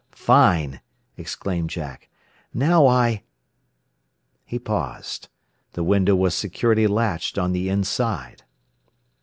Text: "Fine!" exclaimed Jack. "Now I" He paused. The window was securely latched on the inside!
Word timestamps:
"Fine!" 0.15 0.81
exclaimed 1.15 1.69
Jack. 1.69 2.09
"Now 2.55 2.87
I" 2.87 3.21
He 4.51 4.57
paused. 4.57 5.29
The 5.73 5.83
window 5.83 6.15
was 6.15 6.33
securely 6.33 6.87
latched 6.87 7.37
on 7.37 7.51
the 7.51 7.69
inside! 7.69 8.41